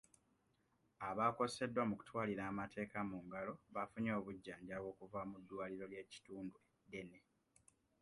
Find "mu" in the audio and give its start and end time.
1.89-1.93, 3.09-3.17, 5.29-5.37